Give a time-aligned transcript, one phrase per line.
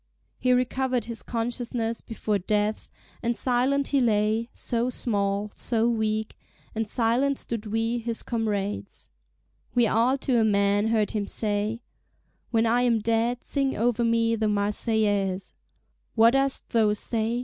[0.39, 2.89] He recovered his consciousness before death,
[3.21, 6.35] and silent he lay, so small, so weak;
[6.73, 9.11] and silent stood we his comrades'.
[9.75, 11.83] We all to a man heard him say:
[12.49, 15.53] "When I am dead sing over me the Marseillaise."
[16.15, 17.39] "What dost thou say?"